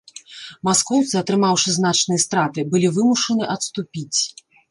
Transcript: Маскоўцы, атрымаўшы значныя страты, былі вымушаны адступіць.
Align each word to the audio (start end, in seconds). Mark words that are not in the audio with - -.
Маскоўцы, 0.67 1.13
атрымаўшы 1.21 1.69
значныя 1.77 2.23
страты, 2.25 2.65
былі 2.73 2.87
вымушаны 2.97 3.43
адступіць. 3.57 4.19